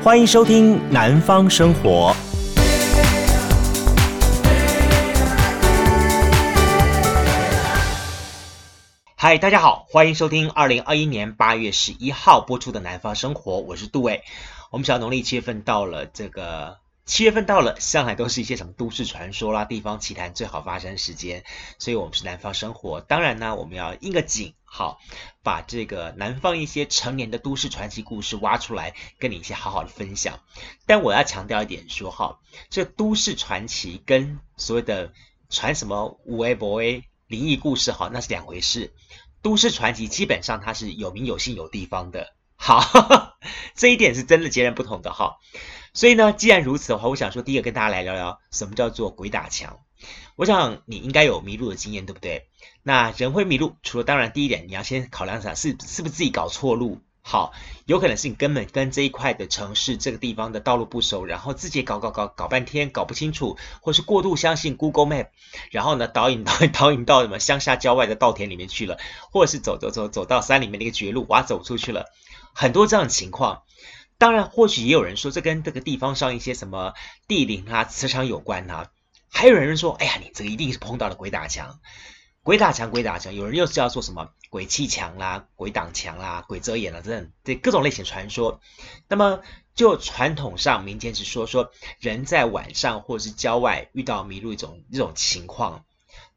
[0.00, 2.14] 欢迎收听《南方生活》。
[9.16, 14.22] 嗨，大家好，欢迎收听二零二一年八月十一号播出的《南方生活》，我是杜伟。
[14.70, 16.76] 我们晓得农历七月份到了，这个
[17.08, 21.42] 七月份到了，向来都是一些什么都市传说啦、地方奇谈最好发生时间，
[21.78, 23.00] 所以我们是《南方生活》。
[23.04, 24.98] 当然呢，我们要应个景，好，
[25.42, 30.40] 把这个南方一些成年的都市传奇故事挖出来，跟你一起好好的分享。
[30.84, 35.14] 但我要强调一点说，哈，这都市传奇跟所谓的
[35.48, 37.04] 传什么五 A 博 A。
[37.26, 38.92] 灵异故事好，那是两回事。
[39.40, 43.38] 都市传奇基本上它是有名有姓有地方的，好，呵呵，
[43.74, 45.36] 这一点是真的截然不同的哈。
[45.94, 49.78] 所以呢，既然如此的话，我想说，第一个跟大家来聊聊什么叫做鬼打墙。
[50.36, 52.46] 我想你应该有迷路的经验，对不对？
[52.82, 57.00] 那人会迷路，除了当然第一点，你要先考量一下是是不是自己搞错路。
[57.20, 57.52] 好，
[57.84, 65.26] 有可能是你根本跟这一块的城市这个地方的道路不熟，然后自己搞搞搞搞半天搞不清楚，或是过度相信 Google Map，
[65.70, 68.96] 然后呢导引导引导引到什么乡下郊外的稻田里面去了，
[69.30, 72.06] 或者是走走走走到山里面的一个绝路，哇，走出去了，
[72.54, 73.62] 很多这样的情况。
[74.18, 76.94] 当然，或许也有人说这跟这个地方上一些什么
[77.28, 78.90] 地灵啊、磁场有关啊，
[79.30, 81.78] 还有人说，哎呀，你这个一定是碰到了鬼打墙。
[82.42, 88.60] 鬼打墙，鬼打墙，有人又是叫做什么鬼气墙啦、鬼挡墙啦、鬼遮眼啦，这这各种类型传说。
[89.06, 89.40] 那么
[89.74, 95.84] 就传统上民间是说，说人在晚上或者是郊外遇到迷路一种一种情况。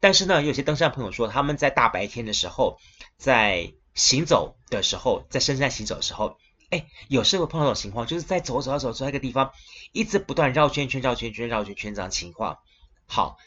[0.01, 2.77] 但是呢，有些登山朋友说，他们在大白天的时候，
[3.17, 6.37] 在行走的时候，在深山行走的时候，
[6.71, 9.53] 哎，有时候碰到这种情况，就是在走走走走一个地方，
[9.91, 12.57] 一直不断绕圈圈、绕圈圈、绕圈圈这样情况。
[13.05, 13.37] 好。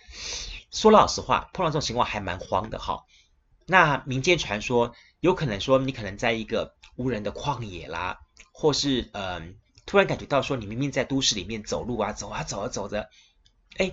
[0.71, 3.05] 说老实话，碰到这种情况还蛮慌的哈。
[3.65, 8.19] 那民间传说有可能说，你可能在一个无人的旷野啦，
[8.51, 9.55] 或是嗯、
[9.87, 13.09] 突然感觉到说，你明明在都市里面走路啊，走啊走啊走着，
[13.77, 13.93] 哎，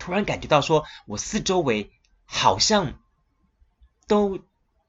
[0.00, 1.92] 突然感觉到说我四周围
[2.24, 2.98] 好像
[4.08, 4.40] 都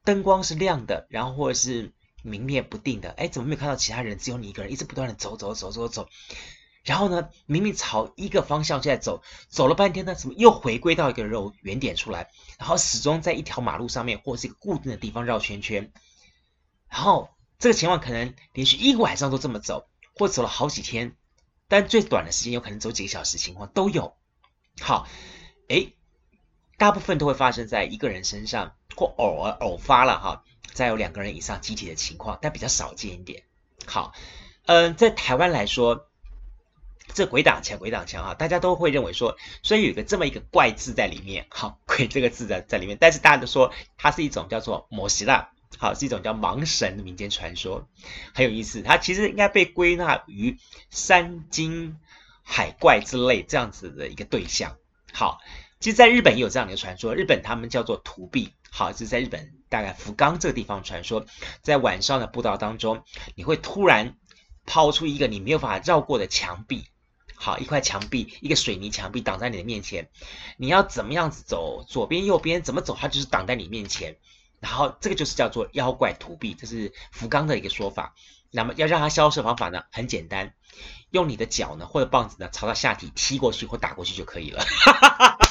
[0.04, 1.94] 灯光是亮的，然后或者是
[2.24, 6.10] 明灭不定的，哎，怎么没有看到其他人，只有你一个人一直不断的走走走走走。
[6.84, 12.30] 然后呢，明明朝一个方向在走，走了半天呢，怎么又回归到一个肉原点出来？
[12.58, 15.92] 然后始终在一条马路上面或是一个固定的地方绕圈圈。
[16.90, 17.30] 然后
[17.60, 21.16] 这个情况可能连续一个晚上都这么走，或走了好几天，
[21.68, 24.16] 但最短的时间有可能走几个小时，情况都有。
[24.82, 25.08] 好，
[25.68, 25.94] 诶，
[26.78, 30.44] 大部分都会发生在一个人身上，或偶尔偶发了哈，
[30.74, 33.44] 再有两个人以上集体的情况，但比较少见一点。
[33.86, 34.14] 好，
[34.66, 36.06] 嗯，在台湾来说。
[37.12, 47.88] 这鬼挡墙，鬼挡墙哈，大家都会认为说，所以有个这么一个怪字在里面，好，鬼这个字在在里面，但是大家都说它是一种叫做摩西拉，好，是一种叫盲神的民间传说，
[48.36, 48.84] 很有意思。
[48.84, 50.60] 它其实应该被归纳于
[50.92, 51.98] 山精
[52.44, 54.78] 海怪之类这样子的一个对象。
[55.12, 55.40] 好，
[55.80, 61.26] 其实在日本也有这样的一个传说，日本他们叫做图壁，好，就是在日本大概福冈这个地方传说，
[61.62, 63.04] 在晚上的步道当中，
[63.36, 64.16] 你会突然
[64.66, 66.86] 抛出一个你没有办法绕过的墙壁。
[67.36, 70.10] 好，一块墙壁，一个水泥墙壁挡在你的面前，
[70.58, 74.18] 你要怎么样子走，左边右边怎么走，它就是挡在你面前。
[74.60, 78.14] 然后这个就是叫做妖怪土壁，这是福冈的一个说法。
[78.52, 80.54] 那么要让它消失的方法呢，很简单，
[81.12, 84.66] 用你的脚呢或者棒子呢朝它下体踢过去或打过去就可以了。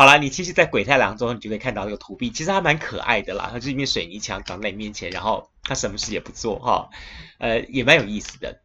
[0.00, 3.50] 好了，你其实，在鬼太郎中，你就可以看到这个土壁，其实还蛮可爱的啦。
[3.52, 6.88] 它是一面水泥墙挡在你面前，然后它什么事也不做哈，
[7.36, 8.62] 呃，也蛮有意思的。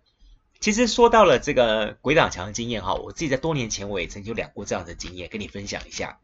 [0.62, 6.20] 其实说到了这个鬼挡墙的经验哈，我自己在多年前我也曾经有两过这样的经验，跟你分享一下。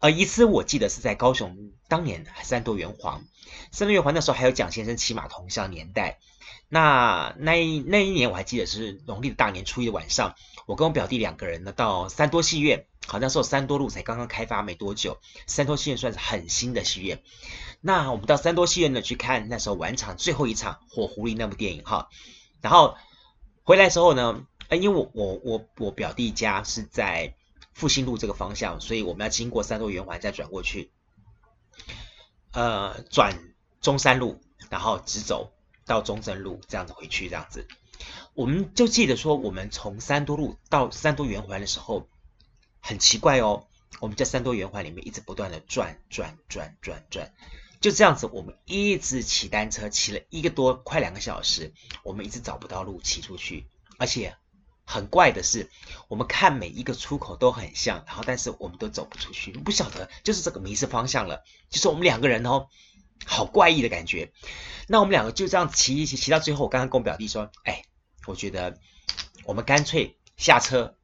[0.00, 3.22] 呃，一次我记得是在高雄，当年三多圆环，
[3.70, 6.18] 三多圆环那时候还有蒋先生骑马铜像年代。
[6.68, 10.34] 那那一那一年我还记得是农历的大年初一的晚上，
[10.66, 17.22] 我跟我表弟两个人呢到三多戏院，好，那时候三多路才刚刚开发没多久，三多戏院算是很新的戏院。
[17.80, 22.08] 那我们到三多戏院呢去看那时候晚场最后一场《火狐狸》那部电影哈。
[22.60, 22.96] 然后
[23.62, 27.34] 回来的时候呢，因为我我我我表弟家是在
[27.72, 30.90] 复兴路这个方向，所以我们要经过三多圆环再转过去，
[32.52, 33.38] 呃，转
[33.80, 35.52] 中山路，然后直走
[35.88, 37.66] 到中正路这样子回去，这样子，
[38.34, 42.06] 我们就记得说，我们从三多路到三多圆环的时候，
[42.80, 43.66] 很奇怪哦，
[43.98, 47.32] 我们在三多圆环里面一直不断的转转转转转。
[47.32, 47.32] 转
[47.80, 53.68] 就这样子，我们一直骑单车骑了一个多快两个小时，我们一直找不到路骑出去，
[53.98, 54.36] 而且
[54.84, 55.70] 很怪的是，
[56.08, 61.44] 我们看每一个出口都很像，然后但是我们都走不出去，不晓得就是这个迷失方向了。
[61.70, 62.66] 就是我们两个人哦，
[63.24, 64.32] 好怪异的感觉。
[64.86, 67.82] 那我们两个就这样骑一骑，骑到最后，我刚刚跟我表弟说：“哎，
[68.26, 68.78] 我觉得
[69.44, 70.96] 我们干脆下车，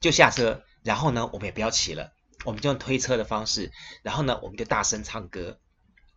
[0.00, 2.12] 就下车，然后呢，我们也不要骑了，
[2.44, 3.72] 我们就用推车的方式，
[4.02, 5.58] 然后呢，我们就大声唱歌。”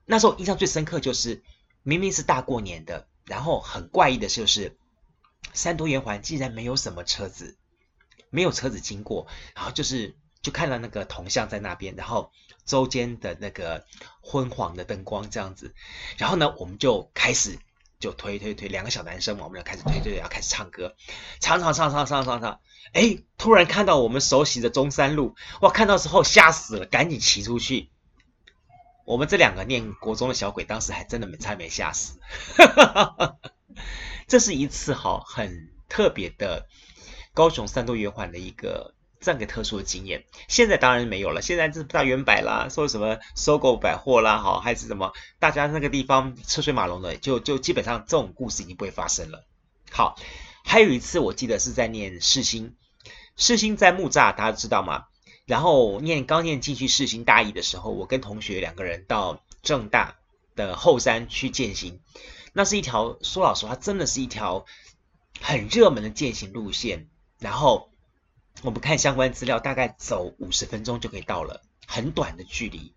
[0.05, 1.43] 那时候印象最深刻就是，
[1.83, 4.77] 明明是大过年的，然后很怪异的就是，
[5.53, 7.57] 三多圆环竟然没有什么车子，
[8.29, 12.31] 没有车子经过，然后就是就看到那个铜像在那边，然后
[12.69, 13.83] 周间的那个
[14.21, 15.73] 昏黄的灯光这样子，
[16.17, 17.57] 然后呢，我们就开始
[17.99, 20.95] 就推推推，两个小男生嘛，我们就开始推推，然后开始唱歌，
[21.39, 22.59] 唱唱唱唱唱唱唱，
[22.93, 27.89] 哎，突然看到我们熟悉的中山路，哇，看到之后吓死了，赶紧骑出去。
[29.05, 32.19] 我们这两个念国中的小鬼，当时还真的没差没吓死。
[34.27, 36.67] 这是一次哈很特别的
[37.33, 40.25] 高雄三多圆环的一个这样一个特殊的经验。
[40.47, 49.45] 现在当然没有了，现在是大远百啦，说什么 SOGO 百货啦，好还是什么，大家那个地方车水马龙的，就就基本上这种故事已经不会发生了。
[49.91, 50.15] 好，
[50.63, 52.75] 还有一次我记得是在念世新，
[53.35, 55.05] 世新在木栅，大家知道吗？
[55.45, 60.17] 然后念刚念进去世新大一的时候，我跟同学两个人到正大
[60.55, 61.99] 的后山去践行，
[62.53, 64.65] 那是一条说老实话，真的是一条
[65.41, 67.07] 很热门的践行路线。
[67.39, 67.89] 然后
[68.61, 72.93] 我们看相关资料，大概走五十分钟就可以到了，很短的距离。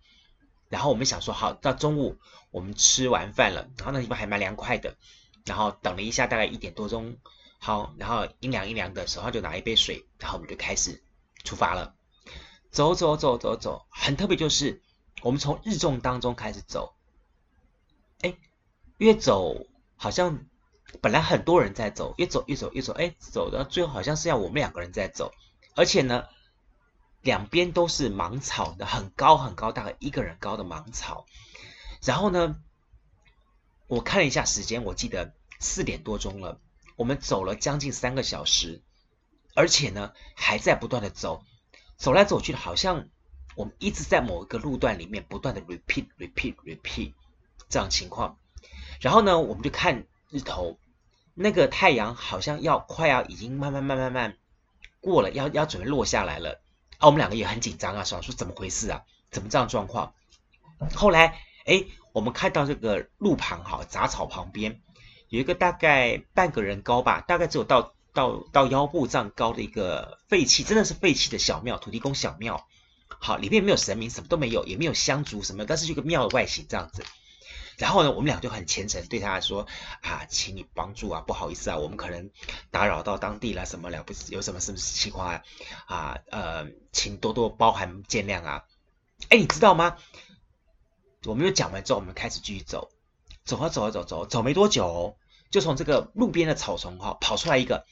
[0.69, 2.17] 然后我们想说，好，到中午
[2.51, 4.95] 我们吃完饭了，然后那地方还蛮凉快的。
[5.45, 7.17] 然后等了一下，大概一点多钟，
[7.59, 11.03] 好，然后阴凉阴凉的，手上就拿一杯水，然后我们就开始
[11.43, 11.95] 出发了。
[12.71, 14.81] 走走走走走，很特别，就是
[15.21, 16.95] 我们从日重当中开始走，
[18.21, 18.35] 哎，
[18.97, 20.45] 越走好像
[21.01, 25.31] 本来很多人在走，越走越走越走，哎，走到最后好像是要我们两个人在走，
[25.75, 26.27] 而且呢，
[27.21, 31.25] 两边都是芒草的，很高很高，大概一个人高的芒草。
[32.05, 32.59] 然后呢，
[33.87, 36.59] 我看了一下时间，我记得四点多钟了，
[36.95, 38.81] 我们走了将近三个小时，
[39.55, 41.43] 而且呢还在不断的走。
[41.95, 43.07] 走来走去的，好像
[43.55, 47.13] 我们一直在某一个路段里面不断的 repeat repeat repeat
[47.69, 48.37] 这样情况。
[48.99, 50.77] 然后呢，我们就看日头，
[51.33, 54.37] 那个太阳好像要快要已经慢慢慢慢慢
[55.03, 56.61] 过了，要要准备落下来了。
[56.97, 59.03] 啊，我们两个也很紧张啊，想说怎么回事啊？
[59.29, 60.15] 怎么这样状况？
[60.95, 61.83] 后来，哎，
[62.13, 64.81] 我们看到这个路旁哈杂草旁边
[65.29, 67.93] 有一个大概半个人高吧，大概只有到。
[68.15, 72.63] 到到腰部这样高的一个废弃，真的是废弃的小庙，土地公小庙。
[73.07, 77.03] 好，里面没有神明，什么都没有，也没有香烛什么，但是这个庙的外形这样子。
[77.77, 79.67] 然后呢，我们俩就很虔诚对他说
[80.01, 82.29] 啊，请你帮助啊，不好意思啊，我们可能
[82.71, 85.43] 打扰到当地了，什么了不起，有什么什么情况啊？
[85.85, 88.63] 啊，呃，请多多包涵见谅啊。
[89.29, 89.97] 哎，你知道吗？
[91.25, 92.89] 我们又讲完之后，我们开始继续走，
[93.45, 95.15] 走啊走啊走走走，没多久哦。
[95.49, 97.85] 就从这个路边的草丛哈跑出来一个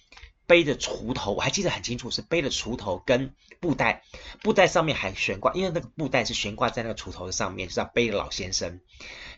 [0.51, 4.03] 背着锄头，我还记得很清楚，是背着锄头跟布袋，
[4.41, 8.81] 布袋上面还悬挂，因为那个布袋是悬挂在那个锄头的上面，是要背着老先生。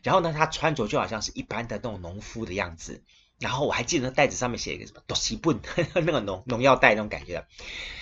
[0.02, 3.04] 然后呢，他穿着就好像是一般的那种农夫的样子。
[3.38, 5.54] 然后我还记得那袋子上面写一个什么“多西布”
[5.94, 7.46] 那个农农药袋那种感觉。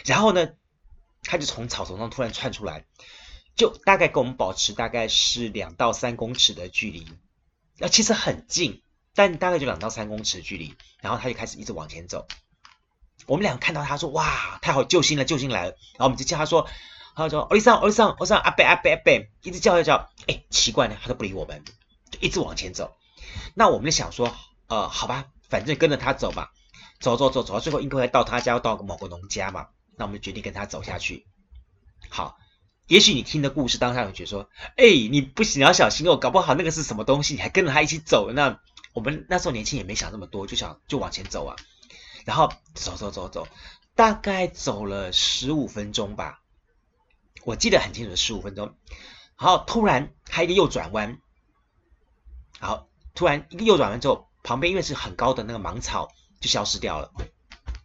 [0.05, 0.51] 然后呢，
[1.21, 2.85] 他就从草丛上突然窜出来，
[3.57, 7.05] 就大概跟我们保持大概是两到三公尺的距离，
[7.77, 8.81] 那其实很近。
[9.13, 12.29] 但大概就两到三公尺的距离，然后他就开始一直往前走。
[13.27, 16.67] 我们俩看到他说：“哇，太好，救星了，救星来了！”然后我们就叫他说
[17.15, 21.63] ：“他说，欧里桑，欧里桑，欧里桑，阿贝，阿贝，阿贝，一直叫一叫。”哎，奇怪呢，他都不理我们，
[22.09, 22.95] 就一直往前走。
[23.53, 24.35] 那我们就想说
[24.67, 26.51] ：“呃，好吧，反正跟着他走吧，
[26.99, 31.27] 走走走，走到最后应该会到他家，到某个农家嘛。”那我们就决定跟他走下去。
[32.09, 32.37] 好，
[32.87, 38.59] 也许你听的故事当下会觉得说：“哎，你不行，你要小心哦，搞不好那个是什么东西，你还跟着他一起走那。”
[38.93, 41.55] 我们那时候年轻也没想那么多，就想就往前走啊，
[42.25, 43.47] 然后走走走走，
[43.95, 46.41] 大概走了十五分钟吧，
[47.43, 48.75] 我记得很清楚，十五分钟。
[49.37, 51.19] 然后突然他一个右转弯，
[52.59, 56.09] 然后突然一个右转弯之后，旁边因为是很高的那个芒草
[56.39, 57.11] 就消失掉了。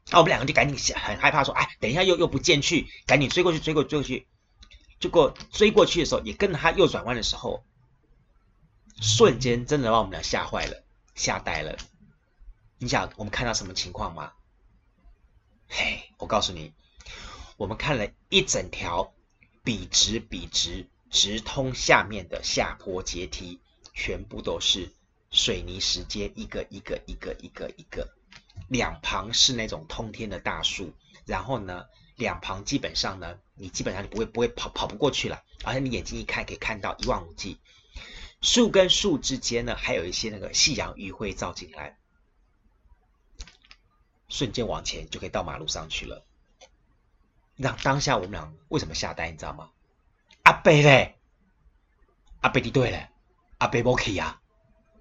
[0.09, 4.28] 然后我们两个就赶紧很害怕说，哎，等一下又又不见去，赶紧追过去追过去追过去。
[4.99, 7.64] 结果追过去的时候，也跟着他右转弯的时候，
[9.00, 10.85] 瞬间真的把我们俩吓坏了。
[11.14, 11.78] 吓呆了！
[12.78, 14.33] 你想我们看到什么情况吗？
[15.68, 16.73] 嘿，我告诉你，
[17.56, 19.14] 我们看了一整条
[19.64, 23.61] 笔直笔直直通下面的下坡阶梯，
[23.95, 24.92] 全部都是
[25.30, 28.14] 水泥石阶，一个一个一个一个一个，
[28.68, 30.92] 两旁是那种通天的大树，
[31.25, 37.59] 然后呢，两旁基本上呢，你基本上你不会不会跑跑不过去了，而且你眼睛一看可以看到一望无际。
[38.42, 41.99] 树跟树之间呢，还有一些那个夕阳余晖照进来，
[44.28, 46.25] 瞬间往前就可以到马路上去了。
[47.56, 49.71] 那当下我们俩为什么下呆，你知道吗？
[50.42, 51.16] 阿伯嘞，
[52.40, 53.09] 阿伯的对嘞，
[53.59, 54.40] 阿伯没去呀？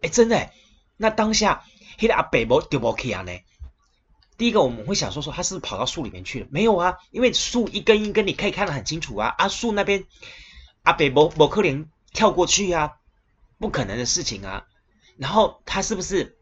[0.01, 0.50] 哎，真的，
[0.98, 1.65] 那当下
[2.00, 3.32] 那个阿伯没就没去啊呢？
[4.38, 6.48] 第一个我们会想说说他是不是跑到树里面去了？
[6.50, 9.34] 没有啊，因为树一根一根你可以看得很清楚啊。
[9.38, 10.05] 阿，树那边
[10.84, 12.98] 阿伯没没可能跳过去、啊，
[13.58, 14.65] 不可能的事情啊。
[15.17, 16.38] 然后他是不是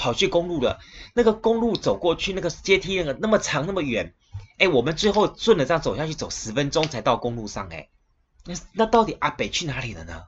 [0.00, 0.80] 跑去公路了？
[1.14, 4.14] 那个公路走过去那个阶梯那个那么长那么远。
[4.58, 7.68] 哎，我们最后顺着这样走下去，走十分钟才到公路上。
[7.68, 7.90] 哎，
[8.46, 10.24] 那那到底阿北去哪里了呢？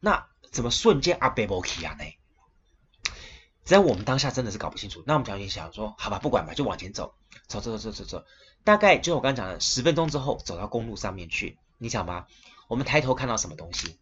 [0.00, 1.94] 那怎么瞬间阿北没去啊？
[1.94, 2.04] 呢？
[3.62, 5.04] 在我们当下真的是搞不清楚。
[5.06, 7.14] 那我们想一想说，好吧，不管吧，就往前走，
[7.46, 8.24] 走走走走走走。
[8.64, 11.56] 大概就我刚刚讲的，十分钟之后走到公路上面去。
[11.78, 12.26] 你想吧，
[12.66, 13.96] 我们抬头看到什么东西？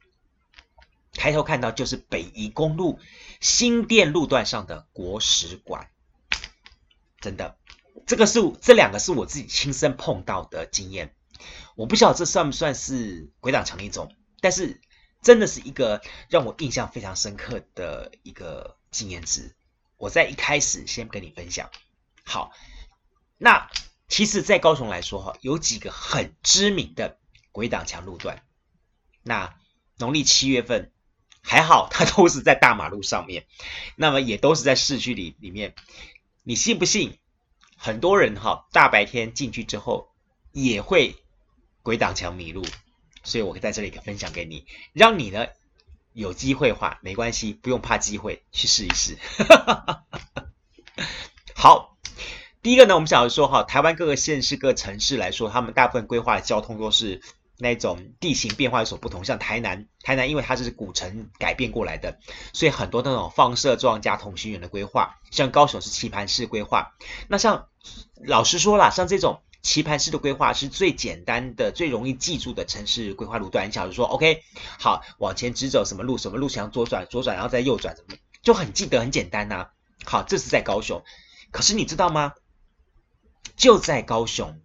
[1.13, 2.99] 抬头看到就是北宜公路
[3.41, 5.89] 新店路段上的国史馆，
[7.21, 7.57] 真的。
[8.07, 11.15] 这个是这两个是我自己亲身碰到的经验，
[11.77, 14.81] 我不晓得这算不算是鬼挡墙一种，但是
[15.23, 19.55] 真的是一个让我印象非常深刻的一个经验值。
[19.97, 21.71] 我在一开始先跟你分享。
[22.25, 22.53] 好，
[23.37, 23.71] 那
[24.09, 27.19] 其实，在高雄来说哈，有几个很知名的
[27.53, 28.43] 鬼挡墙路段。
[29.23, 29.55] 那
[29.99, 30.91] 农历七月份
[31.51, 33.45] 还好，它都是在大马路上面，
[33.97, 35.75] 那么也都是在市区里里面。
[36.45, 37.19] 你信不信？
[37.77, 40.13] 很多人哈，大白天进去之后
[40.53, 41.17] 也会
[41.83, 42.65] 鬼挡墙迷路，
[43.25, 45.49] 所以我在这里分享给你，让你呢
[46.13, 49.19] 有机会的话没关系，不用怕机会，去试一试。
[51.53, 51.99] 好，
[52.63, 57.21] 第一个呢，我们想要说哈，台湾各个县市、各城市来说，他们大部分规划的交通都是。
[57.61, 62.19] 那种地形变化有所不同，像台南，台南因为它是古城改变过来的，
[62.53, 65.19] 所以很多那种放射状加同心圆的规划。
[65.31, 66.95] 像高雄是棋盘式规划，
[67.29, 67.69] 那像
[68.25, 73.69] 老实说啦，像这种棋盘式的规划是最简单的、最容易记住的城市规划路段。
[73.69, 74.43] 你假如说，OK，
[74.79, 77.95] 好，往前直走什么路，什么路想左转，左转然后再右转，
[78.43, 79.69] 就很记得，很简单呐、
[80.05, 81.05] 好，这是在高雄，
[81.51, 82.33] 可是你知道吗？
[83.57, 84.61] 就在高雄。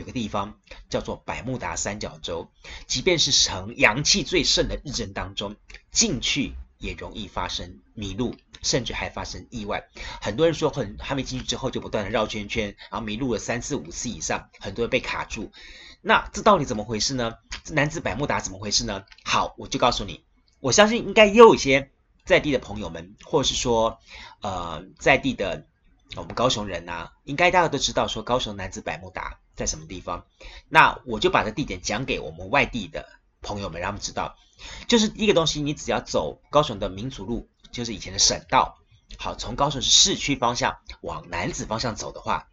[0.00, 2.50] 有个地方叫做百慕达三角洲，
[2.86, 5.56] 即便是呈阳气最盛的日正当中，
[5.92, 9.84] 进去也容易发生迷路，甚至还发生意外。
[10.22, 15.52] 很多人说很还没进去之后就不断的绕圈圈，然后迷路了三次五次以上，很多人被卡住。
[16.00, 17.34] 那这到底怎么回事呢？
[17.62, 19.04] 这男子百慕达怎么回事呢？
[19.22, 20.24] 好，我就告诉你，
[20.60, 21.90] 我相信应该也有一些
[22.24, 23.98] 在地的朋友们，或者是说
[24.40, 25.66] 呃在地的
[26.16, 29.39] 我们高雄人呐、啊，应该大家都知道说高雄男子百慕达。
[29.60, 30.26] 在什么地方？
[30.68, 33.08] 那我就把这地点讲给我们外地的
[33.42, 34.36] 朋友们，让他们知道。
[34.88, 38.78] 就是一个东西，你只要走高雄的民族路，就是以前的省道。
[39.18, 42.48] 好，从高雄市区方向往南子方向走的话，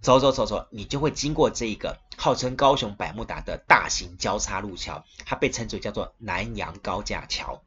[0.00, 7.62] 走走走走，你就会经过这一个号称高雄百慕达的大型交叉路桥，它被称作叫做南阳高架桥。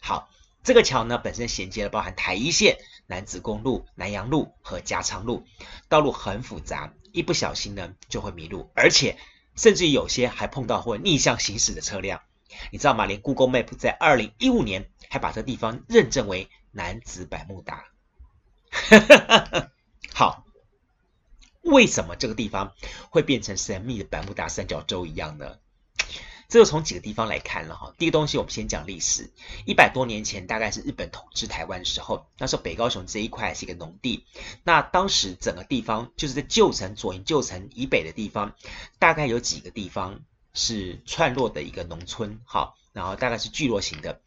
[0.00, 0.28] 好，
[0.62, 2.78] 这个桥呢，本身衔接了包含台一线、
[3.12, 5.44] 南子公路、南阳路和加昌路，
[5.90, 6.94] 道路很复杂。
[7.12, 9.18] 一不小心呢，就会迷路，而且
[9.54, 12.22] 甚至有些还碰到会逆向行驶的车辆，
[12.70, 13.04] 你知道吗？
[13.04, 17.84] 连 Google Map 在二零一五年还把这地方认证为楠梓百慕达。
[20.14, 20.46] 好，
[21.60, 22.72] 为什么这个地方
[23.10, 25.58] 会变成神秘的百慕达三角洲一样呢？
[26.52, 27.94] 这就从几个地方来看了哈。
[27.96, 29.30] 第一个东西，我们先讲历史。
[29.64, 34.26] 一百多年前，大概是日本统治台湾的时候，那时候北高雄这一块是一个农地。
[34.62, 38.54] 那当时整个地方就是在旧城左营旧城以北的地方，
[38.98, 40.20] 大概有几个地方
[40.52, 44.20] 是串落的一个农村，好，然后大概是聚落型的。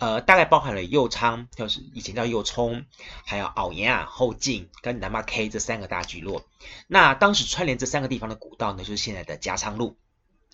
[0.00, 2.84] 呃，大概包含了右昌，就是以前叫右冲，
[3.24, 6.44] 还有澳盐啊、后进跟南马 K 这三个大聚落。
[6.88, 9.96] 那当时串联这三个地方的古道呢，就是现在的加昌路。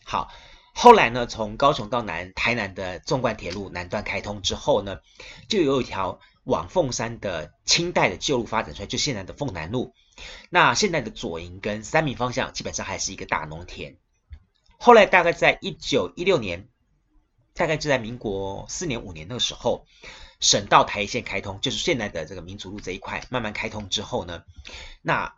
[0.05, 0.31] 好。
[0.79, 5.01] 后来呢，从高雄到南台南的纵贯铁路南段开通之后呢，
[5.49, 9.95] 就有一条往凤山的清代的旧路发展出来，就现在的凤南路。
[10.51, 13.97] 那现在的左营跟三民方向基本上还是一个大农田。
[14.77, 16.69] 后来大概在一九一六年，
[17.55, 19.87] 大概就在民国四年五年那个时候，
[20.41, 24.45] 省道台一线开通，就是现在的这个民族路这一块慢慢开通之后呢，
[25.01, 25.35] 那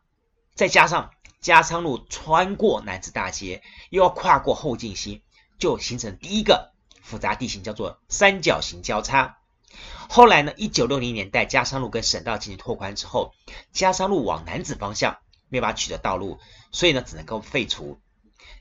[0.56, 5.22] 再加上加昌路穿过南子大街，又要跨过后进溪。
[5.58, 6.72] 就形成第一个
[7.02, 9.38] 复杂地形，叫做三角形交叉。
[10.08, 13.32] 后来呢，一九六零年代加山路跟省道进行拓宽之后，
[13.72, 16.38] 加山路往南子方向没法取得道路，
[16.72, 18.00] 所以呢，只能够废除。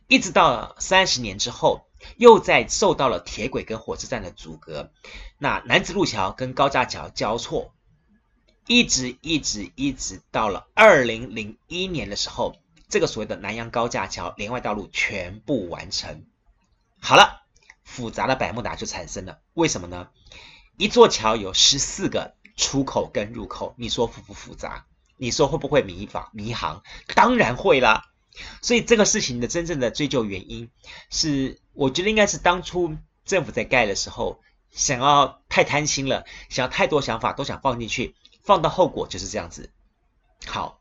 [0.07, 1.85] 一直到三十年之后，
[2.17, 4.91] 又在受到了铁轨跟火车站的阻隔，
[5.37, 7.73] 那南子路桥跟高架桥交错，
[8.67, 12.55] 一直一直一直到了二零零一年的时候，
[12.89, 16.25] 这个所谓的南阳高架桥连外道路全部完成。
[16.99, 17.43] 好了，
[17.83, 19.39] 复杂的百慕达就产生了。
[19.53, 20.09] 为什么呢？
[20.77, 24.85] 一座桥有十四个出口跟入口，你说复不复杂？
[25.17, 26.83] 你说会不会迷房迷航？
[27.15, 28.03] 当然会啦。
[28.61, 30.69] 所以这个事情的真正的追究原因
[31.09, 34.39] 是，我觉得应该是当初政府在盖的时候，
[34.69, 39.71] 想要太贪心了，想要太多想法都想放进去，放到后果就是这样子。
[40.45, 40.79] 好，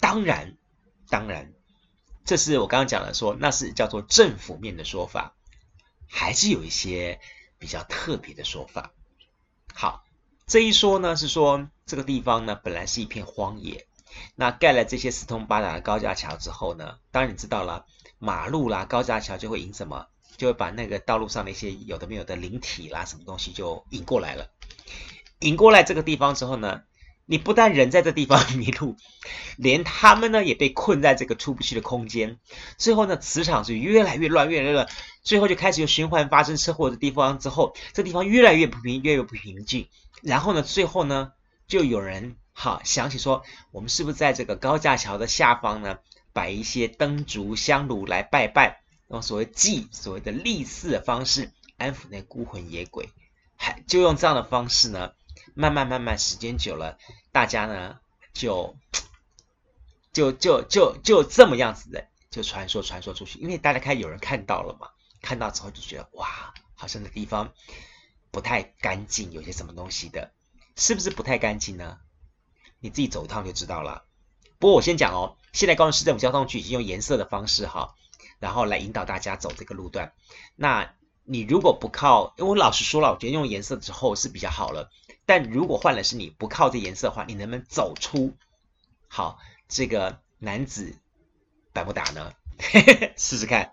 [0.00, 0.56] 当然，
[1.08, 1.52] 当然，
[2.24, 5.34] 这是我刚刚讲的说，那是叫做政府面的说法，
[6.08, 7.20] 还是有一些
[7.58, 8.92] 比较特别的说法。
[9.74, 10.04] 好，
[10.46, 13.86] 这一说呢是说这个地方呢本来是一片荒野。
[14.34, 17.86] 那盖了这些四通八达的高架桥之后呢，当然你知道了，
[18.18, 24.50] 马路啦、高架桥就会引什么，就会把那个道路上的一些有的没有的灵体啦、什么东西就引过来了。
[25.38, 26.82] 引过来这个地方之后呢，
[27.30, 28.96] 你不但人在这地方迷路，
[29.56, 32.38] 连他们呢也被困在这个出不去的空间。
[32.76, 34.88] 最后呢，磁场是越来越乱，越来越乱，
[35.22, 39.86] 最后就开始有循环发生车祸的地方之后，这地方越来越不平，越来越不平静。
[40.22, 41.32] 然后呢，最后呢，
[41.68, 42.34] 就有人。
[42.52, 45.98] 哈，想起说，我们是不是在这个高架桥的下方呢，
[46.34, 53.08] 摆一些灯烛香炉来拜拜，用所谓祭、所谓的祭祀的方式安抚那孤魂野鬼？
[53.56, 55.12] 还就用这样的方式呢，
[55.54, 56.98] 慢慢慢慢，时间久了，
[57.32, 57.98] 大家呢
[58.32, 58.76] 就
[60.12, 64.88] 就就就就这么样子的，就传说传说出去，因为大家看有人看到了嘛，
[65.22, 67.52] 看到之后就觉得哇，好像那地方
[68.30, 70.32] 不太干净，有些什么东西的，
[70.76, 71.98] 是不是不太干净呢？
[72.80, 74.04] 你自己走一趟就知道了。
[74.58, 77.94] 不过我先讲哦，现在高雄市政府交通局已经用颜色的方式哈，
[78.38, 80.12] 然后来引导大家走这个路段。
[80.56, 80.92] 那
[81.24, 84.90] 你如果不靠，因为我老实说了，我觉得用颜色之后是比较好了。
[85.30, 88.34] 但如果换了是你不靠这颜色的话，你能不能走出
[89.06, 89.38] 好
[89.68, 90.96] 这个男子
[91.72, 92.32] 百慕达呢？
[93.16, 93.70] 试试看。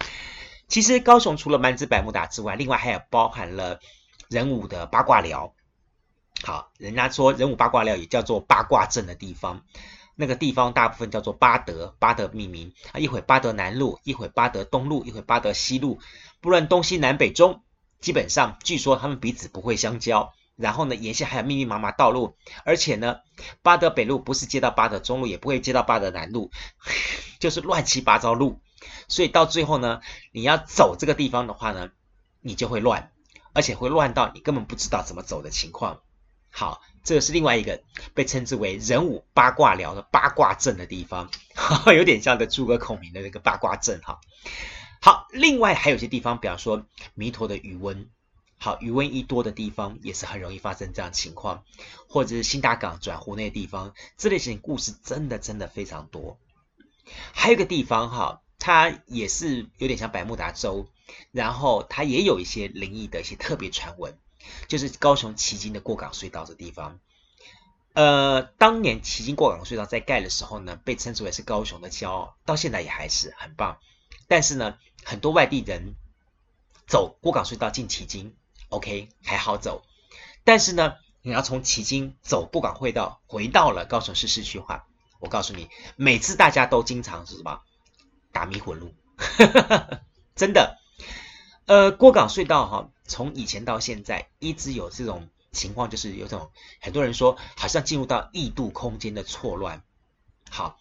[0.68, 3.80] 其实高雄除了楠梓百慕达之外，另外还有包含了
[4.30, 5.56] 仁武的八卦寮。
[6.44, 9.66] 好，人家说仁武八卦寮也叫做八卦阵的地方，
[10.14, 16.00] 那个地方大部分叫做八德，八德命名啊，一会八德南路，一会八德东路，一会八德西路，
[16.40, 17.64] 不论东西南北中，
[18.00, 20.32] 基本上据说他们彼此不会相交。
[20.58, 23.20] 然后呢，沿线还有密密麻麻道路，而且呢，
[23.62, 26.50] 八德北路不是接到八德中路，也不会接到八德南路，
[27.40, 28.60] 就是乱七八糟路。
[29.08, 31.92] 所以到最后呢，你要走这个地方的话呢，
[32.42, 33.12] 你就会乱，
[33.54, 36.02] 而且会乱到你根本不知道怎么走的情况。
[36.50, 37.84] 好，这个是另外一个
[38.16, 41.30] 被称之为人武八卦聊的八卦阵的地方，
[41.96, 44.20] 有点像的诸葛孔明的那个八卦阵哈。
[45.00, 48.10] 好，另外还有些地方，比方说弥陀的余温，
[48.58, 51.64] 好，余温一多的地方也是很容易发生这样情况，
[52.08, 56.38] 或者是新大港转湖那些地方，这类型故事真的真的非常多。
[57.34, 60.88] 还有一个地方哈，它也是有点像百慕达州，
[61.32, 64.18] 然后它也有一些灵异的一些特别传闻。
[64.70, 67.00] 就是高雄旗津的过港隧道的地方，
[67.94, 73.78] 呃，当年旗津过港隧道在盖的时候呢，被称之为是高雄的骄傲，到现在也还是很棒。
[74.30, 75.96] 但是呢，很多外地人
[76.88, 78.38] 走过港隧道进旗津
[78.70, 79.84] ，OK 还好走。
[80.44, 84.86] 但是呢，你要从旗津走过港隧道回到了高雄市市区化，
[85.20, 87.62] 我告诉你，每次大家都经常是什么
[88.32, 88.94] 打迷魂路，
[90.36, 90.78] 真的。
[91.66, 92.90] 呃，过港隧道哈。
[93.10, 96.52] 从以前到现在，一直有这种情况，就是有种
[96.82, 99.82] 很多人说，好像进入到异度空间的错乱。
[100.50, 100.78] 好，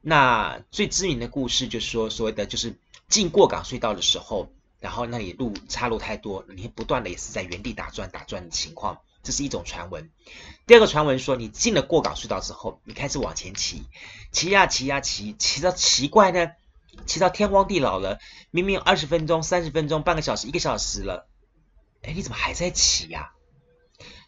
[0.00, 2.76] 那最知名的故事就是说，所谓的就是
[3.08, 10.10] 进过港隧道的时候，然后那里路岔路太多，你不断的也是在原地打转打转的情况，这是一种传闻。
[10.66, 13.84] 第二个传闻说，你进了过港隧道之后，你开始往前骑，
[14.32, 16.52] 骑呀骑呀骑，骑到奇怪呢，
[17.06, 18.18] 骑到天荒地老了，
[18.50, 21.28] 明明二十分钟、三十分钟、半个小时、一个小时了。
[22.02, 23.32] 哎，你怎么还在骑呀？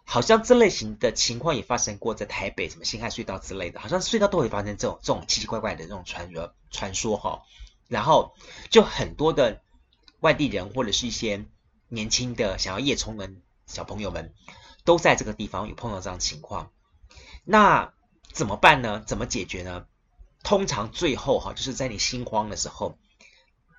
[0.05, 7.43] 好像这类型的情况也发生过在台北，什么辛亥隧道之类的，好像隧道都会发生这种这种奇奇怪怪的这种传说传说哈。
[7.89, 8.35] 然后
[8.69, 9.63] 就很多的
[10.23, 11.45] 外地人或者是一些
[11.89, 13.31] 年轻的想要夜冲的
[13.67, 14.33] 小朋友们，
[14.85, 16.71] 都在这个地方有碰到这样的情况。
[17.45, 17.93] 那
[18.33, 19.03] 怎么办呢？
[19.07, 19.87] 怎么解决呢？
[20.43, 22.97] 通常最后哈，就是在你心慌的时候。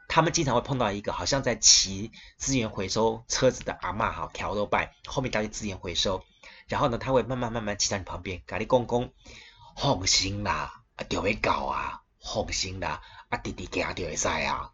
[0.10, 6.23] 他们经常会碰到一个好像在骑资源回收车子的阿嬷，哈，桥都拜后面带去资源回收，
[6.67, 9.12] 然后呢，他会慢慢慢慢骑在你旁边，咖喱公公，
[9.75, 14.71] 放心啦，啊，就会搞啊，放心啦，啊，弟弟家就会在啊。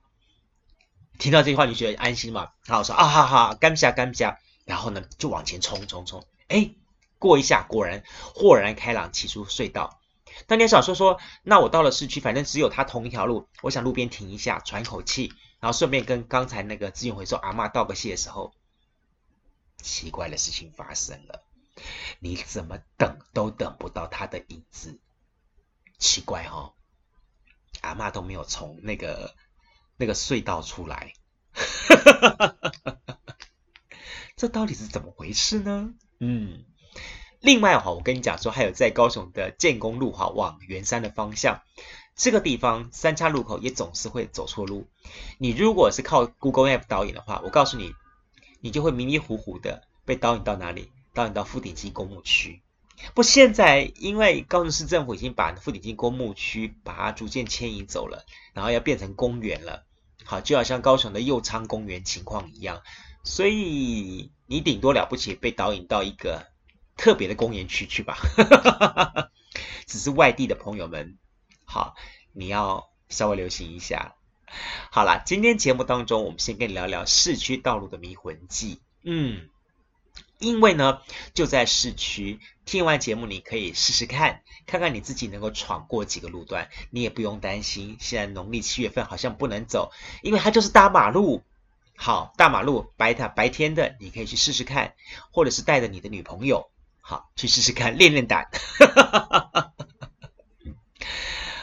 [1.20, 2.54] 听到这句话，你觉得安心吗？
[2.66, 6.72] 然后说啊，好好，感谢感谢，然后呢，就往前冲冲冲，哎，
[7.20, 8.04] 过一下，果然
[8.34, 10.00] 豁然开朗，骑出隧道。
[10.48, 18.54] 当你想说说，那我到了市区，反正只有他同一条路，我想路边停一下，喘口气，然后顺便跟刚才那个资源回收阿嬷道个谢的时候，
[19.82, 21.44] 奇怪的事情发生了，
[22.20, 24.98] 你怎么等都等不到他的影子，
[25.98, 26.72] 奇怪、哦，
[27.82, 29.36] 阿嬷都没有从那个。
[30.00, 31.14] 那个隧道出来，
[34.38, 35.94] 这到底是怎么回事呢？
[36.20, 36.64] 嗯，
[37.42, 41.62] 另外哈，我跟你讲说，还有在高雄的建工路哈，往圆山的方向，
[42.16, 44.88] 这个地方三岔路口也总是会走错路。
[45.38, 47.94] 你如果是靠 Google Map 导引的话，我告诉你，
[48.62, 50.90] 你就会迷迷糊糊的被导引到哪里？
[51.14, 52.62] 导引到富鼎金公墓区。
[53.14, 59.86] 不，现在因为高雄市政府已经把富鼎金公墓区把它逐渐迁移走了，然后要变成公园了。
[60.30, 62.84] 好，就好像高雄的右昌公园情况一样，
[63.24, 66.46] 所以你顶多了不起被导引到一个
[66.96, 68.16] 特别的公园区去吧。
[69.88, 71.18] 只是外地的朋友们，
[71.66, 71.96] 好，
[72.32, 74.14] 你要稍微留心一下。
[74.92, 78.80] 好了，今天节目当中，我们先跟你聊聊市区道路的迷魂记。
[79.02, 79.50] 嗯。
[80.38, 81.02] 因为呢，
[81.34, 87.98] 就在市区，听完节目你可以试试看，看看你自己能够闯过几个路段，你也不用担心。
[88.00, 91.42] 现在农历七月份好像不能走，因为它就是大马路。
[91.98, 94.94] 好，大马路白天白天的，你可以去试试看，
[95.32, 96.70] 或者是带着你的女朋友，
[97.02, 98.52] 好去试试看，练练胆。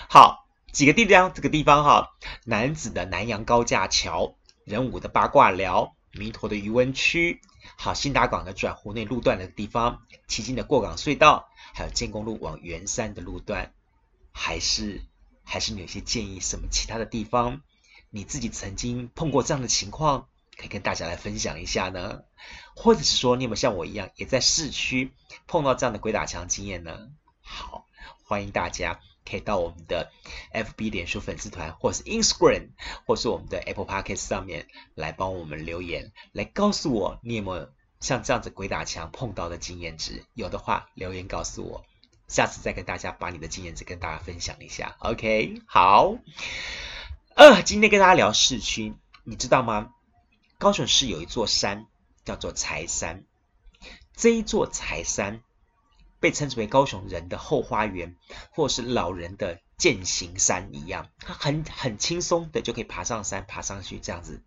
[0.09, 7.40] 好，几个地方，这个地方哈，男子的南阳高架桥，仁武的八卦寮，弥陀的渔温区。
[7.75, 13.73] 好，兴达港的转湖内路段的地方，旗津的过港隧道，还有建功路往圆山的路段，
[14.33, 15.03] 还是
[15.45, 17.63] 还是你有些建议什么其他的地方？
[18.11, 22.23] 你自己曾经碰过这样的情况，可以跟大家来分享一下呢？
[22.75, 25.13] 或者是说，你有没有像我一样，也在市区
[25.47, 27.09] 碰到这样的鬼打墙经验呢？
[27.43, 27.85] 好，
[28.25, 29.01] 欢迎大家。
[29.29, 30.11] 可以到我们的
[30.53, 32.69] FB 脸书粉丝团，或是 Instagram，
[33.07, 37.69] 或是我们的 Apple Podcast 上面来帮我们留言，来告诉我你有没有
[38.01, 40.25] 像这样子鬼打墙碰到的经验值？
[40.35, 41.85] 有的话留言告诉我，
[42.29, 44.97] 下次再跟大家把你的经验值跟大家分享一下。
[45.01, 46.17] OK，好。
[47.35, 49.91] 呃，今天跟大家聊市区，你知道吗？
[50.59, 51.87] 高雄市有一座山
[52.25, 53.25] 叫做柴山，
[54.15, 55.43] 这一座柴山。
[56.21, 58.17] 被称之为高雄人的后花园，
[58.51, 64.43] 或是老人的健行山一样，它很很轻松的就可以爬上山，爬上去这样子。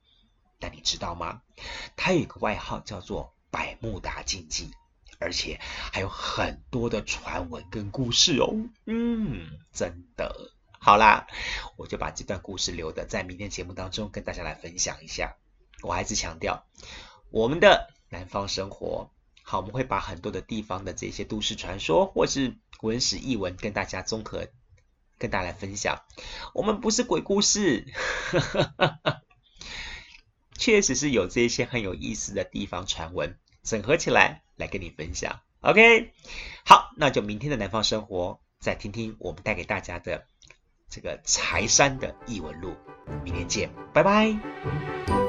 [0.60, 1.42] 但你知道吗？
[1.96, 4.72] 它有一个外号叫做百慕达禁忌，
[5.20, 8.54] 而且还有很多的传闻跟故事哦。
[8.86, 10.52] 嗯，真的。
[10.80, 11.28] 好啦，
[11.78, 15.36] 我就把这段故事留的在明天节目当中跟大家来分享一下。
[15.82, 16.66] 我还是强调，
[17.30, 19.12] 我们的南方生活。
[19.50, 24.48] 好，我们会把很多的地方的这些都市传说，或是文史异文，跟大家综合
[25.18, 26.04] 跟大家来分享。
[26.54, 27.88] 我们不是鬼故事，
[30.56, 35.40] 确实是有这些很有意思的地方传闻，整合起来来跟你分享。
[35.62, 36.14] OK，
[36.64, 40.28] 好，那就明天的南方生活，再听听我们带给大家的
[40.92, 42.78] 这个柴山的异闻录。
[43.24, 45.29] 明天见，拜拜。